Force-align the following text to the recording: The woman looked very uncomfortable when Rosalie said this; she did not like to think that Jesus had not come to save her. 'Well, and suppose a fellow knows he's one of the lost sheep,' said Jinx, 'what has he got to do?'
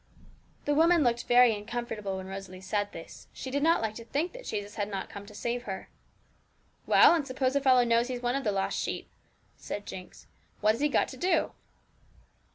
The 0.65 0.73
woman 0.73 1.03
looked 1.03 1.25
very 1.25 1.55
uncomfortable 1.55 2.17
when 2.17 2.25
Rosalie 2.25 2.59
said 2.59 2.91
this; 2.91 3.27
she 3.31 3.51
did 3.51 3.61
not 3.61 3.83
like 3.83 3.93
to 3.93 4.03
think 4.03 4.33
that 4.33 4.45
Jesus 4.45 4.73
had 4.73 4.89
not 4.89 5.11
come 5.11 5.27
to 5.27 5.35
save 5.35 5.65
her. 5.65 5.89
'Well, 6.87 7.13
and 7.13 7.27
suppose 7.27 7.55
a 7.55 7.61
fellow 7.61 7.83
knows 7.83 8.07
he's 8.07 8.23
one 8.23 8.35
of 8.35 8.43
the 8.43 8.51
lost 8.51 8.79
sheep,' 8.79 9.11
said 9.57 9.85
Jinx, 9.85 10.25
'what 10.59 10.71
has 10.71 10.81
he 10.81 10.89
got 10.89 11.07
to 11.09 11.17
do?' 11.17 11.51